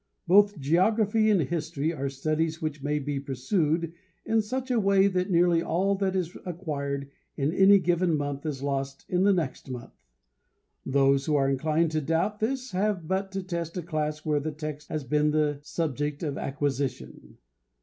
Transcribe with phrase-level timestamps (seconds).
[0.25, 3.93] Both geography and history are studies which may be pursued
[4.25, 8.63] in such a way that nearly all that is acquired in any given month is
[8.63, 9.93] lost in the next month.
[10.87, 14.51] Those who are inclined to doubt this have but to test a class where the
[14.51, 17.37] text has been the subject of acquisition.